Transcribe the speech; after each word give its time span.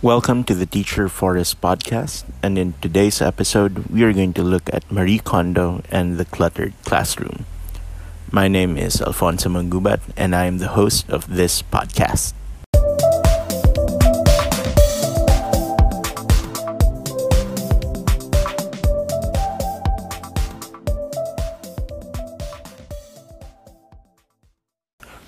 Welcome 0.00 0.44
to 0.44 0.54
the 0.54 0.64
Teacher 0.64 1.08
Forest 1.08 1.60
podcast, 1.60 2.22
and 2.40 2.56
in 2.56 2.74
today's 2.80 3.20
episode, 3.20 3.90
we 3.90 4.04
are 4.04 4.12
going 4.12 4.32
to 4.34 4.44
look 4.44 4.70
at 4.72 4.86
Marie 4.92 5.18
Kondo 5.18 5.82
and 5.90 6.18
the 6.18 6.24
cluttered 6.24 6.72
classroom. 6.84 7.46
My 8.30 8.46
name 8.46 8.78
is 8.78 9.02
Alfonso 9.02 9.48
Mangubat, 9.48 9.98
and 10.16 10.36
I 10.36 10.44
am 10.44 10.58
the 10.58 10.68
host 10.68 11.10
of 11.10 11.26
this 11.26 11.62
podcast. 11.62 12.32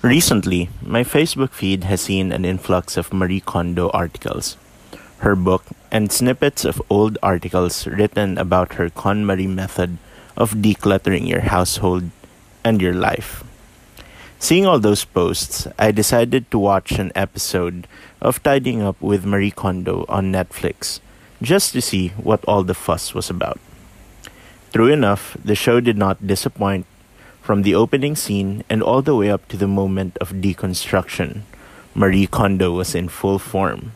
Recently, 0.01 0.69
my 0.81 1.03
Facebook 1.03 1.51
feed 1.51 1.83
has 1.83 2.01
seen 2.01 2.31
an 2.31 2.43
influx 2.43 2.97
of 2.97 3.13
Marie 3.13 3.39
Kondo 3.39 3.91
articles, 3.91 4.57
her 5.19 5.35
book, 5.35 5.63
and 5.91 6.11
snippets 6.11 6.65
of 6.65 6.81
old 6.89 7.19
articles 7.21 7.85
written 7.85 8.39
about 8.39 8.81
her 8.81 8.89
KonMari 8.89 9.47
method 9.47 9.99
of 10.35 10.57
decluttering 10.57 11.27
your 11.27 11.41
household 11.41 12.09
and 12.63 12.81
your 12.81 12.95
life. 12.95 13.43
Seeing 14.39 14.65
all 14.65 14.79
those 14.79 15.05
posts, 15.05 15.67
I 15.77 15.91
decided 15.91 16.49
to 16.49 16.57
watch 16.57 16.93
an 16.93 17.11
episode 17.13 17.85
of 18.19 18.41
Tidying 18.41 18.81
Up 18.81 18.99
with 18.99 19.23
Marie 19.23 19.51
Kondo 19.51 20.05
on 20.09 20.31
Netflix 20.31 20.99
just 21.43 21.73
to 21.73 21.81
see 21.81 22.07
what 22.17 22.43
all 22.45 22.63
the 22.63 22.73
fuss 22.73 23.13
was 23.13 23.29
about. 23.29 23.59
True 24.73 24.91
enough, 24.91 25.37
the 25.45 25.53
show 25.53 25.79
did 25.79 25.95
not 25.95 26.25
disappoint 26.25 26.87
from 27.41 27.63
the 27.63 27.75
opening 27.75 28.15
scene 28.15 28.63
and 28.69 28.81
all 28.81 29.01
the 29.01 29.15
way 29.15 29.29
up 29.29 29.47
to 29.49 29.57
the 29.57 29.67
moment 29.67 30.17
of 30.21 30.29
deconstruction, 30.29 31.41
Marie 31.93 32.27
Kondo 32.27 32.71
was 32.71 32.95
in 32.95 33.09
full 33.09 33.39
form. 33.39 33.91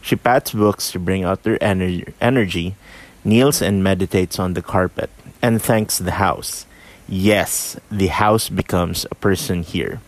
She 0.00 0.16
pats 0.16 0.52
books 0.52 0.90
to 0.92 0.98
bring 0.98 1.22
out 1.22 1.42
their 1.42 1.58
ener- 1.58 2.12
energy, 2.20 2.74
kneels 3.22 3.60
and 3.60 3.84
meditates 3.84 4.38
on 4.38 4.54
the 4.54 4.62
carpet, 4.62 5.10
and 5.42 5.60
thanks 5.60 5.98
the 5.98 6.12
house. 6.16 6.64
Yes, 7.06 7.76
the 7.90 8.08
house 8.08 8.48
becomes 8.48 9.06
a 9.10 9.14
person 9.14 9.62
here 9.62 10.00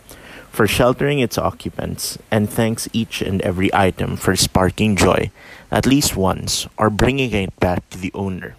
for 0.51 0.67
sheltering 0.67 1.19
its 1.19 1.39
occupants, 1.39 2.19
and 2.31 2.49
thanks 2.49 2.89
each 2.93 3.23
and 3.23 3.41
every 3.41 3.73
item 3.73 4.17
for 4.17 4.37
sparking 4.37 4.97
joy 4.97 5.31
at 5.71 5.87
least 5.87 6.15
once 6.15 6.69
or 6.77 6.91
bringing 6.91 7.33
it 7.33 7.59
back 7.59 7.89
to 7.89 7.99
the 7.99 8.13
owner. 8.13 8.55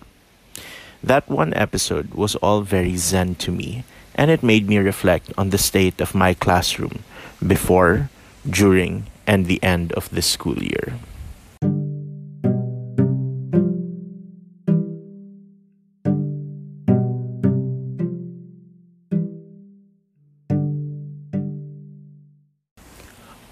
That 1.04 1.30
one 1.30 1.54
episode 1.54 2.14
was 2.16 2.36
all 2.38 2.62
very 2.62 2.98
zen 2.98 3.36
to 3.36 3.52
me 3.52 3.84
and 4.16 4.30
it 4.30 4.44
made 4.44 4.68
me 4.68 4.78
reflect 4.78 5.32
on 5.38 5.50
the 5.50 5.58
state 5.58 6.00
of 6.02 6.16
my 6.16 6.34
classroom 6.34 7.04
before, 7.46 8.10
during, 8.48 9.08
and 9.26 9.46
the 9.46 9.62
end 9.64 9.92
of 9.94 10.10
the 10.10 10.22
school 10.22 10.62
year. 10.62 11.00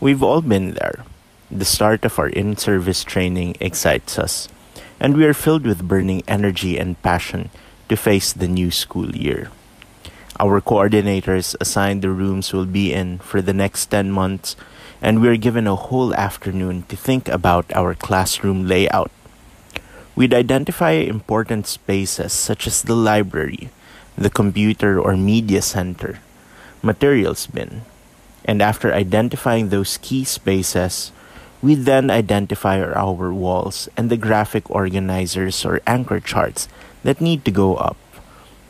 We've 0.02 0.24
all 0.24 0.42
been 0.42 0.74
there. 0.74 1.06
The 1.52 1.64
start 1.64 2.06
of 2.06 2.18
our 2.18 2.28
in 2.28 2.58
service 2.58 3.04
training 3.04 3.56
excites 3.60 4.18
us, 4.18 4.50
and 5.00 5.16
we 5.16 5.26
are 5.26 5.34
filled 5.34 5.68
with 5.68 5.88
burning 5.88 6.24
energy 6.28 6.80
and 6.80 7.00
passion 7.04 7.52
to 7.88 7.96
face 7.96 8.34
the 8.34 8.48
new 8.48 8.72
school 8.72 9.16
year. 9.16 9.52
Our 10.42 10.58
coordinators 10.60 11.54
assign 11.62 12.02
the 12.02 12.10
rooms 12.10 12.50
we'll 12.50 12.66
be 12.66 12.92
in 12.92 13.20
for 13.20 13.44
the 13.44 13.54
next 13.54 13.94
10 13.94 14.10
months, 14.10 14.56
and 15.00 15.22
we're 15.22 15.38
given 15.38 15.68
a 15.68 15.78
whole 15.78 16.16
afternoon 16.16 16.82
to 16.90 16.98
think 16.98 17.30
about 17.30 17.70
our 17.76 17.94
classroom 17.94 18.66
layout. 18.66 19.12
We'd 20.16 20.34
identify 20.34 20.98
important 20.98 21.68
spaces 21.68 22.34
such 22.34 22.66
as 22.66 22.82
the 22.82 22.98
library, 22.98 23.70
the 24.18 24.34
computer 24.34 25.00
or 25.00 25.16
media 25.16 25.62
center, 25.62 26.18
materials 26.82 27.46
bin, 27.46 27.86
and 28.44 28.64
after 28.64 28.92
identifying 28.92 29.70
those 29.70 30.02
key 30.02 30.24
spaces, 30.24 31.12
we 31.62 31.76
then 31.76 32.10
identify 32.10 32.82
our 32.82 33.32
walls 33.32 33.90
and 33.96 34.10
the 34.10 34.18
graphic 34.18 34.66
organizers 34.72 35.64
or 35.64 35.86
anchor 35.86 36.20
charts 36.20 36.68
that 37.04 37.22
need 37.22 37.46
to 37.46 37.52
go 37.52 37.76
up. 37.76 37.98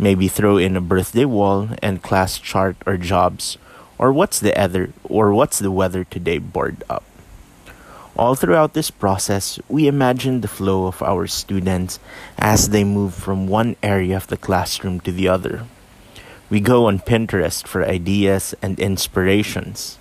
Maybe 0.01 0.27
throw 0.27 0.57
in 0.57 0.75
a 0.75 0.81
birthday 0.81 1.25
wall 1.25 1.69
and 1.77 2.01
class 2.01 2.39
chart 2.39 2.75
or 2.87 2.97
jobs, 2.97 3.59
or 3.99 4.11
what's 4.11 4.39
the 4.39 4.57
other 4.57 4.89
or 5.03 5.31
what's 5.31 5.59
the 5.59 5.69
weather 5.69 6.03
today 6.03 6.39
board 6.39 6.83
up. 6.89 7.05
All 8.17 8.33
throughout 8.33 8.73
this 8.73 8.89
process, 8.89 9.59
we 9.69 9.85
imagine 9.85 10.41
the 10.41 10.49
flow 10.49 10.87
of 10.87 11.03
our 11.03 11.27
students 11.27 11.99
as 12.39 12.69
they 12.69 12.83
move 12.83 13.13
from 13.13 13.45
one 13.45 13.75
area 13.83 14.17
of 14.17 14.25
the 14.25 14.41
classroom 14.41 14.99
to 15.01 15.11
the 15.11 15.27
other. 15.27 15.65
We 16.49 16.61
go 16.61 16.87
on 16.87 17.05
Pinterest 17.05 17.67
for 17.67 17.85
ideas 17.85 18.55
and 18.59 18.79
inspirations. 18.79 19.99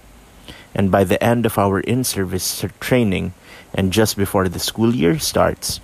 And 0.75 0.91
by 0.91 1.05
the 1.05 1.22
end 1.22 1.44
of 1.44 1.59
our 1.59 1.81
in 1.81 2.05
service 2.05 2.65
training, 2.81 3.34
and 3.75 3.93
just 3.93 4.17
before 4.17 4.49
the 4.49 4.59
school 4.59 4.94
year 4.94 5.19
starts, 5.19 5.78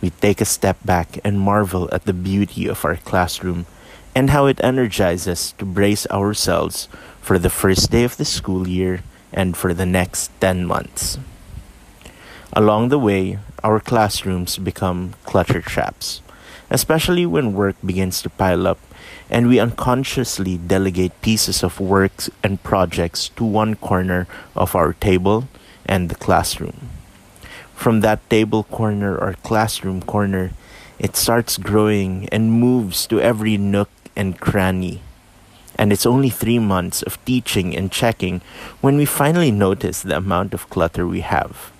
we 0.00 0.10
take 0.10 0.40
a 0.40 0.44
step 0.44 0.78
back 0.84 1.18
and 1.24 1.40
marvel 1.40 1.88
at 1.92 2.04
the 2.04 2.12
beauty 2.12 2.66
of 2.66 2.84
our 2.84 2.96
classroom 2.96 3.66
and 4.14 4.30
how 4.30 4.46
it 4.46 4.62
energizes 4.62 5.28
us 5.28 5.52
to 5.52 5.64
brace 5.64 6.06
ourselves 6.10 6.88
for 7.20 7.38
the 7.38 7.50
first 7.50 7.90
day 7.90 8.04
of 8.04 8.16
the 8.16 8.24
school 8.24 8.66
year 8.66 9.02
and 9.32 9.56
for 9.56 9.72
the 9.72 9.86
next 9.86 10.30
10 10.40 10.66
months. 10.66 11.18
Along 12.52 12.88
the 12.88 12.98
way, 12.98 13.38
our 13.62 13.78
classrooms 13.78 14.58
become 14.58 15.14
clutter 15.24 15.60
traps, 15.60 16.22
especially 16.70 17.26
when 17.26 17.54
work 17.54 17.76
begins 17.84 18.22
to 18.22 18.30
pile 18.30 18.66
up 18.66 18.78
and 19.30 19.46
we 19.48 19.60
unconsciously 19.60 20.58
delegate 20.58 21.14
pieces 21.22 21.62
of 21.62 21.78
work 21.78 22.26
and 22.42 22.62
projects 22.64 23.28
to 23.30 23.44
one 23.44 23.76
corner 23.76 24.26
of 24.56 24.74
our 24.74 24.92
table 24.94 25.46
and 25.86 26.08
the 26.08 26.16
classroom. 26.16 26.99
From 27.80 28.04
that 28.04 28.20
table 28.28 28.64
corner 28.64 29.16
or 29.16 29.40
classroom 29.40 30.02
corner, 30.02 30.52
it 30.98 31.16
starts 31.16 31.56
growing 31.56 32.28
and 32.28 32.52
moves 32.52 33.06
to 33.06 33.24
every 33.24 33.56
nook 33.56 33.88
and 34.14 34.38
cranny. 34.38 35.00
And 35.78 35.90
it's 35.90 36.04
only 36.04 36.28
three 36.28 36.58
months 36.58 37.00
of 37.00 37.16
teaching 37.24 37.74
and 37.74 37.90
checking 37.90 38.42
when 38.82 38.98
we 38.98 39.06
finally 39.06 39.50
notice 39.50 40.02
the 40.02 40.18
amount 40.18 40.52
of 40.52 40.68
clutter 40.68 41.06
we 41.06 41.24
have. 41.24 41.72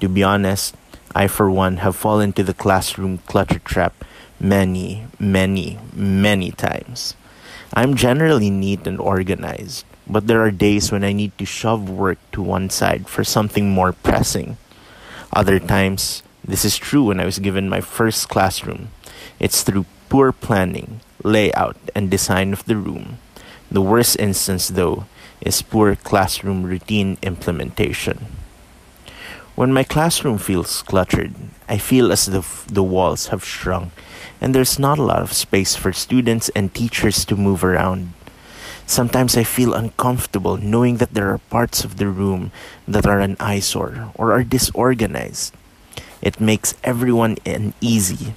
To 0.00 0.08
be 0.08 0.24
honest, 0.24 0.74
I 1.14 1.28
for 1.28 1.48
one 1.48 1.76
have 1.76 1.94
fallen 1.94 2.34
into 2.34 2.42
the 2.42 2.52
classroom 2.52 3.18
clutter 3.18 3.60
trap 3.60 3.94
many, 4.40 5.06
many, 5.20 5.78
many 5.94 6.50
times. 6.50 7.14
I'm 7.72 7.94
generally 7.94 8.50
neat 8.50 8.84
and 8.84 8.98
organized, 8.98 9.86
but 10.08 10.26
there 10.26 10.42
are 10.42 10.50
days 10.50 10.90
when 10.90 11.04
I 11.04 11.12
need 11.12 11.38
to 11.38 11.46
shove 11.46 11.88
work 11.88 12.18
to 12.32 12.42
one 12.42 12.68
side 12.68 13.06
for 13.06 13.22
something 13.22 13.70
more 13.70 13.92
pressing. 13.92 14.58
Other 15.32 15.58
times, 15.58 16.22
this 16.44 16.64
is 16.64 16.78
true 16.78 17.04
when 17.04 17.20
I 17.20 17.24
was 17.24 17.38
given 17.38 17.68
my 17.68 17.80
first 17.80 18.28
classroom. 18.28 18.90
It's 19.38 19.62
through 19.62 19.86
poor 20.08 20.32
planning, 20.32 21.00
layout, 21.22 21.76
and 21.94 22.10
design 22.10 22.52
of 22.52 22.64
the 22.64 22.76
room. 22.76 23.18
The 23.70 23.82
worst 23.82 24.18
instance, 24.18 24.68
though, 24.68 25.06
is 25.40 25.62
poor 25.62 25.94
classroom 25.94 26.64
routine 26.64 27.18
implementation. 27.22 28.26
When 29.54 29.72
my 29.72 29.82
classroom 29.82 30.38
feels 30.38 30.82
cluttered, 30.82 31.34
I 31.68 31.78
feel 31.78 32.12
as 32.12 32.28
if 32.28 32.64
the 32.66 32.82
walls 32.82 33.28
have 33.28 33.44
shrunk 33.44 33.92
and 34.40 34.54
there's 34.54 34.78
not 34.78 34.98
a 34.98 35.02
lot 35.02 35.20
of 35.20 35.32
space 35.32 35.74
for 35.74 35.92
students 35.92 36.48
and 36.50 36.72
teachers 36.72 37.24
to 37.26 37.36
move 37.36 37.64
around. 37.64 38.12
Sometimes 38.88 39.36
I 39.36 39.44
feel 39.44 39.74
uncomfortable 39.74 40.56
knowing 40.56 40.96
that 40.96 41.12
there 41.12 41.28
are 41.28 41.44
parts 41.52 41.84
of 41.84 41.98
the 41.98 42.08
room 42.08 42.50
that 42.88 43.04
are 43.04 43.20
an 43.20 43.36
eyesore 43.38 44.10
or 44.14 44.32
are 44.32 44.42
disorganized. 44.42 45.52
It 46.22 46.40
makes 46.40 46.72
everyone 46.82 47.36
uneasy, 47.44 48.32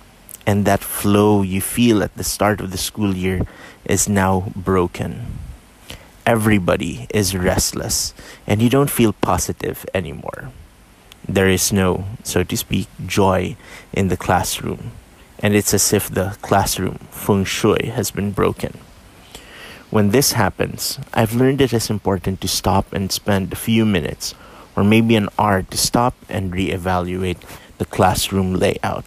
and 0.45 0.65
that 0.65 0.83
flow 0.83 1.41
you 1.41 1.61
feel 1.61 2.03
at 2.03 2.13
the 2.17 2.27
start 2.27 2.59
of 2.59 2.71
the 2.71 2.77
school 2.77 3.15
year 3.15 3.47
is 3.85 4.09
now 4.09 4.51
broken. 4.53 5.39
Everybody 6.25 7.07
is 7.09 7.33
restless, 7.33 8.13
and 8.45 8.61
you 8.61 8.69
don't 8.69 8.91
feel 8.91 9.13
positive 9.13 9.85
anymore. 9.95 10.51
There 11.25 11.47
is 11.47 11.71
no, 11.71 12.03
so 12.23 12.43
to 12.43 12.57
speak, 12.57 12.89
joy 13.07 13.55
in 13.93 14.09
the 14.09 14.17
classroom, 14.17 14.91
and 15.39 15.55
it's 15.55 15.73
as 15.73 15.93
if 15.93 16.09
the 16.09 16.35
classroom 16.41 16.99
feng 17.09 17.45
shui 17.45 17.87
has 17.95 18.11
been 18.11 18.31
broken. 18.31 18.77
When 19.91 20.11
this 20.11 20.39
happens, 20.39 20.99
I've 21.13 21.35
learned 21.35 21.59
it 21.59 21.73
is 21.73 21.89
important 21.89 22.39
to 22.39 22.47
stop 22.47 22.93
and 22.93 23.11
spend 23.11 23.51
a 23.51 23.59
few 23.59 23.85
minutes 23.85 24.33
or 24.73 24.85
maybe 24.85 25.17
an 25.17 25.27
hour 25.37 25.63
to 25.63 25.77
stop 25.77 26.15
and 26.29 26.53
reevaluate 26.53 27.43
the 27.77 27.83
classroom 27.83 28.55
layout. 28.55 29.03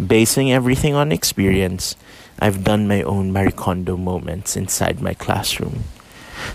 Basing 0.00 0.50
everything 0.50 0.94
on 0.94 1.12
experience, 1.12 1.96
I've 2.40 2.64
done 2.64 2.88
my 2.88 3.02
own 3.02 3.30
Marie 3.30 3.52
Kondo 3.52 3.98
moments 3.98 4.56
inside 4.56 5.02
my 5.02 5.12
classroom. 5.12 5.84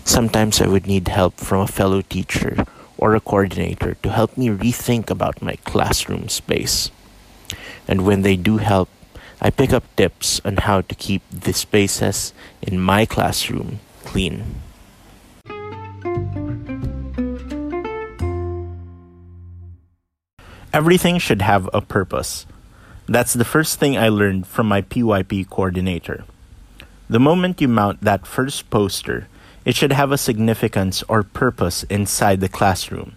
Sometimes 0.03 0.59
I 0.59 0.67
would 0.67 0.88
need 0.88 1.07
help 1.07 1.35
from 1.35 1.61
a 1.61 1.67
fellow 1.67 2.01
teacher 2.01 2.65
or 2.97 3.13
a 3.13 3.21
coordinator 3.21 3.94
to 4.01 4.09
help 4.09 4.35
me 4.38 4.49
rethink 4.49 5.11
about 5.11 5.39
my 5.39 5.55
classroom 5.69 6.29
space. 6.29 6.89
And 7.88 8.07
when 8.07 8.23
they 8.23 8.35
do 8.35 8.57
help, 8.57 8.89
I 9.39 9.50
pick 9.51 9.72
up 9.72 9.84
tips 9.95 10.42
on 10.44 10.57
how 10.57 10.81
to 10.81 10.95
keep 10.95 11.22
the 11.30 11.54
spaces 11.54 12.34
in 12.62 12.80
my 12.80 13.06
classroom 13.06 13.80
clean. 14.04 14.44
Everything 20.74 21.18
should 21.18 21.42
have 21.42 21.69
a 21.74 21.81
purpose. 21.81 22.45
That's 23.07 23.34
the 23.34 23.45
first 23.45 23.80
thing 23.80 23.98
I 23.98 24.10
learned 24.10 24.48
from 24.48 24.68
my 24.68 24.81
PYP 24.81 25.50
coordinator. 25.50 26.25
The 27.10 27.19
moment 27.19 27.62
you 27.62 27.68
mount 27.68 28.01
that 28.01 28.28
first 28.28 28.69
poster, 28.69 29.28
it 29.66 29.75
should 29.75 29.94
have 29.94 30.12
a 30.12 30.18
significance 30.18 31.04
or 31.07 31.24
purpose 31.24 31.83
inside 31.90 32.42
the 32.42 32.50
classroom. 32.50 33.16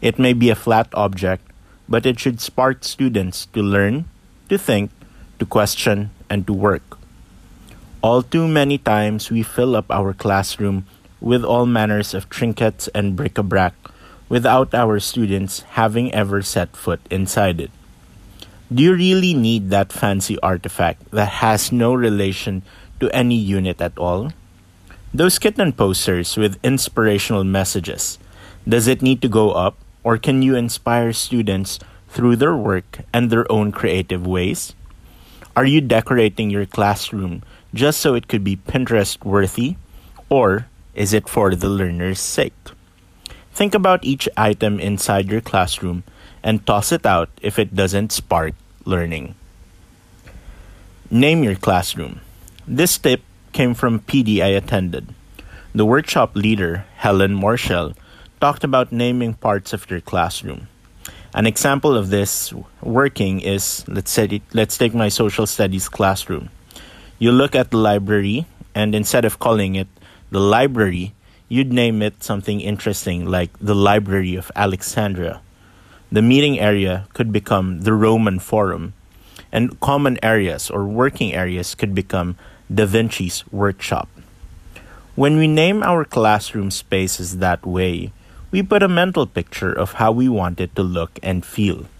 It 0.00 0.18
may 0.18 0.32
be 0.32 0.50
a 0.50 0.58
flat 0.58 0.88
object, 0.94 1.46
but 1.88 2.06
it 2.06 2.18
should 2.18 2.40
spark 2.40 2.82
students 2.82 3.46
to 3.54 3.62
learn, 3.62 4.06
to 4.48 4.58
think, 4.58 4.90
to 5.44 5.50
question, 5.52 6.08
and 6.32 6.48
to 6.48 6.56
work. 6.56 6.96
All 8.00 8.24
too 8.24 8.48
many 8.48 8.80
times 8.80 9.28
we 9.28 9.44
fill 9.44 9.76
up 9.76 9.92
our 9.92 10.16
classroom 10.16 10.88
with 11.20 11.44
all 11.44 11.68
manners 11.68 12.16
of 12.16 12.32
trinkets 12.32 12.88
and 12.96 13.16
bric-a-brac 13.16 13.76
without 14.32 14.72
our 14.72 14.96
students 15.00 15.60
having 15.76 16.08
ever 16.16 16.40
set 16.40 16.72
foot 16.72 17.00
inside 17.12 17.60
it. 17.60 17.70
Do 18.72 18.82
you 18.82 18.96
really 18.96 19.34
need 19.36 19.68
that 19.68 19.92
fancy 19.92 20.40
artifact 20.40 21.12
that 21.12 21.44
has 21.44 21.70
no 21.70 21.92
relation 21.92 22.64
to 23.00 23.12
any 23.12 23.36
unit 23.36 23.80
at 23.84 23.96
all? 24.00 24.32
Those 25.12 25.38
kitten 25.38 25.72
posters 25.76 26.36
with 26.40 26.58
inspirational 26.64 27.44
messages, 27.44 28.18
does 28.66 28.88
it 28.88 29.04
need 29.04 29.20
to 29.20 29.28
go 29.28 29.52
up 29.52 29.76
or 30.02 30.16
can 30.16 30.40
you 30.40 30.56
inspire 30.56 31.12
students 31.12 31.78
through 32.08 32.36
their 32.36 32.56
work 32.56 33.04
and 33.12 33.28
their 33.28 33.44
own 33.52 33.72
creative 33.72 34.26
ways? 34.26 34.72
Are 35.56 35.64
you 35.64 35.80
decorating 35.80 36.50
your 36.50 36.66
classroom 36.66 37.46
just 37.72 38.00
so 38.00 38.14
it 38.14 38.26
could 38.26 38.42
be 38.42 38.58
Pinterest 38.58 39.22
worthy 39.22 39.76
or 40.28 40.66
is 40.98 41.14
it 41.14 41.28
for 41.28 41.54
the 41.54 41.68
learner's 41.70 42.18
sake? 42.18 42.58
Think 43.54 43.72
about 43.72 44.02
each 44.02 44.28
item 44.36 44.80
inside 44.80 45.30
your 45.30 45.40
classroom 45.40 46.02
and 46.42 46.66
toss 46.66 46.90
it 46.90 47.06
out 47.06 47.30
if 47.40 47.58
it 47.58 47.70
doesn't 47.70 48.10
spark 48.10 48.54
learning. 48.84 49.36
Name 51.08 51.44
your 51.44 51.54
classroom. 51.54 52.18
This 52.66 52.98
tip 52.98 53.22
came 53.52 53.74
from 53.74 54.00
PD 54.00 54.42
I 54.42 54.58
attended. 54.58 55.14
The 55.72 55.86
workshop 55.86 56.34
leader, 56.34 56.84
Helen 56.98 57.34
Marshall, 57.34 57.94
talked 58.40 58.64
about 58.64 58.90
naming 58.90 59.34
parts 59.34 59.72
of 59.72 59.88
your 59.88 60.00
classroom. 60.00 60.66
An 61.34 61.46
example 61.46 61.96
of 61.96 62.10
this 62.10 62.54
working 62.80 63.40
is 63.40 63.82
let's 63.88 64.12
say 64.12 64.40
let's 64.54 64.78
take 64.78 64.94
my 64.94 65.08
social 65.08 65.46
studies 65.50 65.88
classroom. 65.88 66.48
You 67.18 67.32
look 67.32 67.56
at 67.56 67.72
the 67.72 67.76
library 67.76 68.46
and 68.72 68.94
instead 68.94 69.24
of 69.24 69.40
calling 69.40 69.74
it 69.74 69.88
the 70.30 70.38
library, 70.38 71.12
you'd 71.48 71.72
name 71.72 72.02
it 72.02 72.22
something 72.22 72.60
interesting 72.60 73.26
like 73.26 73.50
the 73.58 73.74
Library 73.74 74.36
of 74.36 74.50
Alexandria. 74.54 75.40
The 76.10 76.22
meeting 76.22 76.58
area 76.58 77.06
could 77.14 77.32
become 77.32 77.82
the 77.82 77.92
Roman 77.92 78.38
Forum, 78.38 78.94
and 79.50 79.78
common 79.80 80.18
areas 80.22 80.70
or 80.70 80.86
working 80.86 81.34
areas 81.34 81.74
could 81.74 81.94
become 81.94 82.36
Da 82.72 82.86
Vinci's 82.86 83.42
workshop. 83.50 84.08
When 85.14 85.36
we 85.38 85.46
name 85.46 85.82
our 85.82 86.04
classroom 86.04 86.70
spaces 86.70 87.38
that 87.38 87.66
way, 87.66 88.12
we 88.54 88.62
put 88.62 88.84
a 88.84 88.88
mental 88.88 89.26
picture 89.26 89.72
of 89.74 89.98
how 89.98 90.12
we 90.14 90.28
want 90.30 90.60
it 90.60 90.70
to 90.76 90.82
look 90.86 91.18
and 91.24 91.44
feel. 91.44 91.90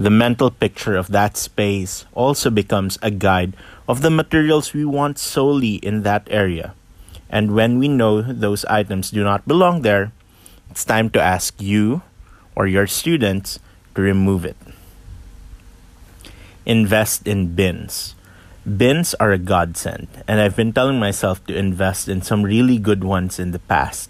The 0.00 0.08
mental 0.08 0.50
picture 0.50 0.96
of 0.96 1.12
that 1.12 1.36
space 1.36 2.06
also 2.16 2.48
becomes 2.48 2.96
a 3.02 3.10
guide 3.10 3.52
of 3.86 4.00
the 4.00 4.08
materials 4.08 4.72
we 4.72 4.86
want 4.86 5.18
solely 5.18 5.74
in 5.84 6.00
that 6.08 6.24
area. 6.30 6.72
And 7.28 7.52
when 7.52 7.78
we 7.78 7.86
know 7.86 8.22
those 8.22 8.64
items 8.64 9.10
do 9.10 9.22
not 9.22 9.46
belong 9.46 9.82
there, 9.82 10.12
it's 10.70 10.88
time 10.88 11.10
to 11.10 11.20
ask 11.20 11.60
you 11.60 12.00
or 12.56 12.66
your 12.66 12.86
students 12.86 13.60
to 13.94 14.00
remove 14.00 14.46
it. 14.46 14.56
Invest 16.64 17.28
in 17.28 17.52
bins. 17.52 18.14
Bins 18.64 19.12
are 19.20 19.32
a 19.32 19.38
godsend, 19.38 20.08
and 20.26 20.40
I've 20.40 20.56
been 20.56 20.72
telling 20.72 20.98
myself 20.98 21.44
to 21.44 21.52
invest 21.52 22.08
in 22.08 22.22
some 22.22 22.42
really 22.42 22.78
good 22.78 23.04
ones 23.04 23.38
in 23.38 23.52
the 23.52 23.60
past. 23.68 24.08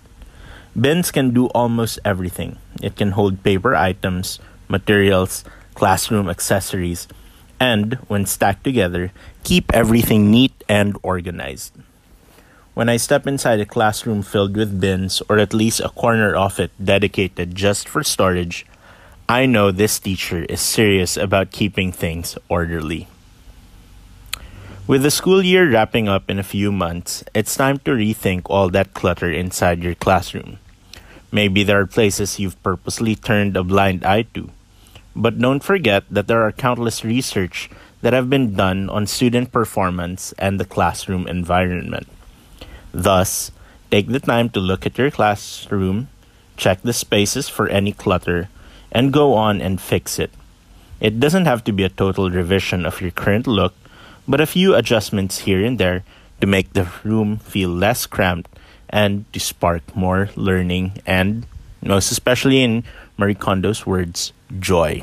Bins 0.79 1.11
can 1.11 1.35
do 1.35 1.47
almost 1.49 1.99
everything. 2.05 2.59
It 2.81 2.97
can 2.97 3.13
hold 3.13 3.43
paper 3.43 3.75
items, 3.75 4.39
materials, 4.69 5.45
classroom 5.75 6.29
accessories, 6.29 7.09
and, 7.59 7.95
when 8.07 8.25
stacked 8.25 8.65
together, 8.65 9.13
keep 9.43 9.71
everything 9.75 10.31
neat 10.31 10.55
and 10.69 10.97
organized. 11.03 11.75
When 12.75 12.89
I 12.89 12.97
step 12.97 13.27
inside 13.27 13.61
a 13.61 13.67
classroom 13.67 14.23
filled 14.23 14.57
with 14.57 14.81
bins, 14.81 15.21
or 15.29 15.39
at 15.39 15.53
least 15.53 15.81
a 15.81 15.91
corner 15.91 16.35
of 16.37 16.61
it 16.61 16.71
dedicated 16.83 17.55
just 17.55 17.89
for 17.89 18.05
storage, 18.05 18.65
I 19.29 19.47
know 19.47 19.71
this 19.71 19.99
teacher 19.99 20.47
is 20.49 20.61
serious 20.61 21.17
about 21.17 21.51
keeping 21.51 21.93
things 21.93 22.39
orderly. 22.49 23.09
With 24.91 25.07
the 25.07 25.15
school 25.15 25.47
year 25.47 25.71
wrapping 25.71 26.09
up 26.09 26.29
in 26.29 26.41
a 26.41 26.43
few 26.43 26.73
months, 26.73 27.23
it's 27.33 27.55
time 27.55 27.79
to 27.87 27.95
rethink 27.95 28.51
all 28.51 28.71
that 28.71 28.93
clutter 28.93 29.31
inside 29.31 29.85
your 29.87 29.95
classroom. 29.95 30.59
Maybe 31.31 31.63
there 31.63 31.79
are 31.79 31.87
places 31.87 32.41
you've 32.41 32.61
purposely 32.65 33.15
turned 33.15 33.57
a 33.57 33.63
blind 33.63 34.03
eye 34.03 34.27
to. 34.35 34.51
But 35.15 35.39
don't 35.39 35.63
forget 35.63 36.03
that 36.11 36.27
there 36.27 36.43
are 36.43 36.51
countless 36.51 37.05
research 37.05 37.71
that 38.03 38.13
have 38.13 38.29
been 38.29 38.57
done 38.59 38.91
on 38.91 39.07
student 39.07 39.53
performance 39.53 40.35
and 40.43 40.59
the 40.59 40.67
classroom 40.67 41.29
environment. 41.29 42.09
Thus, 42.91 43.53
take 43.93 44.09
the 44.09 44.19
time 44.19 44.51
to 44.51 44.59
look 44.59 44.87
at 44.87 44.99
your 44.99 45.13
classroom, 45.13 46.09
check 46.57 46.83
the 46.83 46.93
spaces 46.93 47.49
for 47.49 47.69
any 47.69 47.93
clutter, 47.93 48.49
and 48.91 49.15
go 49.15 49.35
on 49.35 49.63
and 49.63 49.81
fix 49.81 50.19
it. 50.19 50.35
It 50.99 51.21
doesn't 51.21 51.47
have 51.47 51.63
to 51.71 51.73
be 51.73 51.85
a 51.85 51.95
total 51.95 52.29
revision 52.29 52.85
of 52.85 53.01
your 53.01 53.13
current 53.13 53.47
look 53.47 53.73
but 54.31 54.41
a 54.41 54.47
few 54.47 54.77
adjustments 54.77 55.43
here 55.43 55.65
and 55.65 55.79
there 55.79 56.05
to 56.41 56.47
make 56.47 56.73
the 56.73 56.87
room 57.03 57.37
feel 57.39 57.69
less 57.69 58.07
cramped 58.07 58.49
and 58.89 59.27
to 59.33 59.41
spark 59.41 59.83
more 59.97 60.31
learning 60.37 60.93
and, 61.05 61.45
most 61.83 62.13
especially 62.13 62.63
in 62.63 62.85
Marie 63.19 63.35
Kondo's 63.35 63.85
words, 63.85 64.33
joy. 64.61 65.03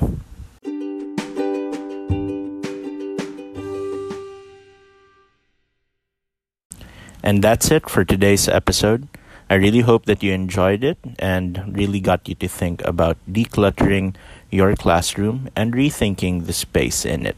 And 7.21 7.43
that's 7.43 7.69
it 7.69 7.89
for 7.89 8.05
today's 8.05 8.47
episode. 8.47 9.09
I 9.49 9.55
really 9.55 9.81
hope 9.81 10.05
that 10.05 10.23
you 10.23 10.31
enjoyed 10.31 10.85
it 10.85 10.97
and 11.19 11.75
really 11.75 11.99
got 11.99 12.29
you 12.29 12.35
to 12.35 12.47
think 12.47 12.81
about 12.85 13.17
decluttering 13.29 14.15
your 14.49 14.75
classroom 14.77 15.49
and 15.53 15.73
rethinking 15.73 16.45
the 16.45 16.53
space 16.53 17.03
in 17.03 17.25
it. 17.25 17.35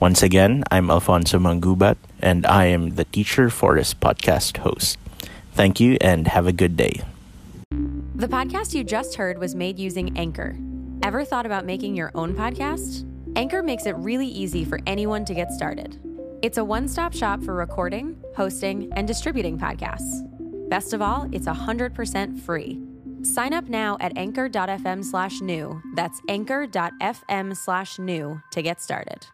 Once 0.00 0.22
again, 0.22 0.64
I'm 0.70 0.90
Alfonso 0.90 1.38
Mangubat, 1.38 1.98
and 2.20 2.46
I 2.46 2.64
am 2.64 2.94
the 2.94 3.04
Teacher 3.04 3.50
for 3.50 3.76
this 3.76 3.92
podcast 3.92 4.56
host. 4.56 4.96
Thank 5.52 5.78
you 5.78 5.98
and 6.00 6.26
have 6.26 6.46
a 6.46 6.54
good 6.54 6.74
day. 6.74 7.02
The 8.14 8.26
podcast 8.26 8.72
you 8.72 8.82
just 8.82 9.16
heard 9.16 9.36
was 9.36 9.54
made 9.54 9.78
using 9.78 10.16
Anchor. 10.16 10.56
Ever 11.02 11.22
thought 11.22 11.44
about 11.44 11.66
making 11.66 11.96
your 11.96 12.10
own 12.14 12.34
podcast? 12.34 13.04
Anchor 13.36 13.62
makes 13.62 13.84
it 13.84 13.94
really 13.96 14.26
easy 14.26 14.64
for 14.64 14.80
anyone 14.86 15.26
to 15.26 15.34
get 15.34 15.52
started. 15.52 16.00
It's 16.40 16.56
a 16.56 16.64
one 16.64 16.88
stop 16.88 17.12
shop 17.12 17.42
for 17.42 17.52
recording, 17.52 18.16
hosting, 18.34 18.90
and 18.94 19.06
distributing 19.06 19.58
podcasts. 19.58 20.26
Best 20.70 20.94
of 20.94 21.02
all, 21.02 21.28
it's 21.30 21.46
100% 21.46 22.40
free. 22.40 22.80
Sign 23.22 23.52
up 23.52 23.68
now 23.68 23.98
at 24.00 24.16
anchor.fm 24.16 25.04
slash 25.04 25.42
new. 25.42 25.78
That's 25.94 26.22
anchor.fm 26.26 27.54
slash 27.54 27.98
new 27.98 28.40
to 28.52 28.62
get 28.62 28.80
started. 28.80 29.26